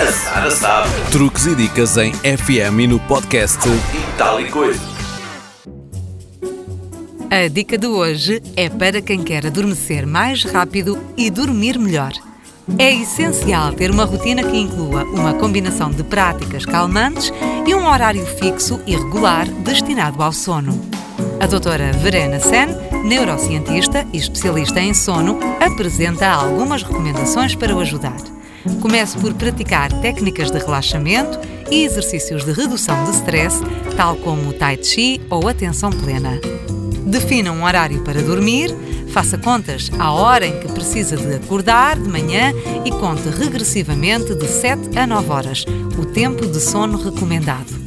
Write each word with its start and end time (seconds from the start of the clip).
A 0.00 0.10
Sara 0.10 0.50
sabe. 0.50 0.88
Truques 1.12 1.46
e 1.46 1.54
dicas 1.54 1.96
em 1.96 2.12
FM 2.14 2.80
e 2.80 2.86
no 2.88 2.98
podcast 2.98 3.60
E 3.68 4.18
tal 4.18 4.40
e 4.40 4.50
coisa. 4.50 4.80
A 7.30 7.46
dica 7.48 7.78
de 7.78 7.86
hoje 7.86 8.42
é 8.56 8.68
para 8.68 9.00
quem 9.00 9.22
quer 9.22 9.46
adormecer 9.46 10.04
mais 10.04 10.42
rápido 10.42 10.98
e 11.16 11.30
dormir 11.30 11.78
melhor. 11.78 12.12
É 12.76 12.92
essencial 12.92 13.72
ter 13.72 13.88
uma 13.92 14.04
rotina 14.04 14.42
que 14.42 14.56
inclua 14.56 15.04
uma 15.04 15.34
combinação 15.34 15.92
de 15.92 16.02
práticas 16.02 16.66
calmantes 16.66 17.32
e 17.64 17.72
um 17.72 17.86
horário 17.86 18.26
fixo 18.26 18.80
e 18.88 18.96
regular 18.96 19.46
destinado 19.46 20.20
ao 20.20 20.32
sono. 20.32 20.76
A 21.38 21.46
doutora 21.46 21.92
Verena 21.92 22.40
Sen, 22.40 22.66
neurocientista 23.04 24.04
e 24.12 24.18
especialista 24.18 24.80
em 24.80 24.92
sono, 24.92 25.38
apresenta 25.60 26.28
algumas 26.28 26.82
recomendações 26.82 27.54
para 27.54 27.76
o 27.76 27.78
ajudar. 27.78 28.34
Comece 28.80 29.18
por 29.18 29.34
praticar 29.34 29.92
técnicas 30.00 30.50
de 30.50 30.58
relaxamento 30.58 31.38
e 31.70 31.84
exercícios 31.84 32.44
de 32.44 32.52
redução 32.52 33.04
de 33.04 33.10
stress, 33.10 33.60
tal 33.96 34.16
como 34.16 34.50
o 34.50 34.52
Tai 34.52 34.78
Chi 34.82 35.20
ou 35.30 35.48
atenção 35.48 35.90
plena. 35.90 36.40
Defina 37.06 37.52
um 37.52 37.64
horário 37.64 38.02
para 38.02 38.22
dormir, 38.22 38.74
faça 39.12 39.36
contas 39.36 39.90
à 39.98 40.12
hora 40.12 40.46
em 40.46 40.58
que 40.60 40.72
precisa 40.72 41.16
de 41.16 41.34
acordar 41.34 41.98
de 41.98 42.08
manhã 42.08 42.52
e 42.84 42.90
conte 42.90 43.28
regressivamente 43.28 44.34
de 44.34 44.48
7 44.48 44.98
a 44.98 45.06
9 45.06 45.30
horas, 45.30 45.64
o 45.98 46.06
tempo 46.06 46.46
de 46.46 46.60
sono 46.60 46.96
recomendado. 46.96 47.84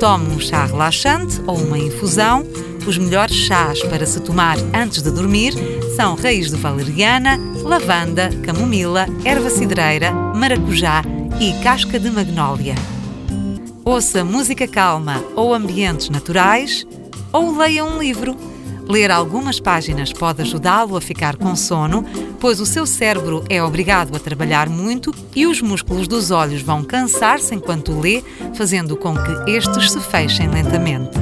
Tome 0.00 0.34
um 0.34 0.40
chá 0.40 0.66
relaxante 0.66 1.40
ou 1.46 1.56
uma 1.56 1.78
infusão. 1.78 2.44
Os 2.86 2.98
melhores 2.98 3.36
chás 3.36 3.80
para 3.84 4.04
se 4.04 4.20
tomar 4.20 4.56
antes 4.74 5.02
de 5.02 5.10
dormir 5.10 5.54
são 5.94 6.16
raiz 6.16 6.50
de 6.50 6.56
valeriana, 6.56 7.38
lavanda, 7.62 8.28
camomila, 8.42 9.06
erva 9.24 9.50
cidreira, 9.50 10.10
maracujá 10.12 11.04
e 11.40 11.52
casca 11.62 11.98
de 11.98 12.10
magnólia. 12.10 12.74
Ouça 13.84 14.24
música 14.24 14.66
calma 14.66 15.22
ou 15.36 15.54
ambientes 15.54 16.08
naturais 16.08 16.84
ou 17.32 17.56
leia 17.56 17.84
um 17.84 18.00
livro. 18.00 18.36
Ler 18.88 19.12
algumas 19.12 19.60
páginas 19.60 20.12
pode 20.12 20.42
ajudá-lo 20.42 20.96
a 20.96 21.00
ficar 21.00 21.36
com 21.36 21.54
sono, 21.54 22.04
pois 22.40 22.58
o 22.58 22.66
seu 22.66 22.84
cérebro 22.84 23.44
é 23.48 23.62
obrigado 23.62 24.14
a 24.16 24.18
trabalhar 24.18 24.68
muito 24.68 25.14
e 25.36 25.46
os 25.46 25.62
músculos 25.62 26.08
dos 26.08 26.32
olhos 26.32 26.62
vão 26.62 26.82
cansar-se 26.82 27.54
enquanto 27.54 27.98
lê, 27.98 28.24
fazendo 28.54 28.96
com 28.96 29.14
que 29.14 29.50
estes 29.52 29.92
se 29.92 30.00
fechem 30.00 30.48
lentamente. 30.48 31.21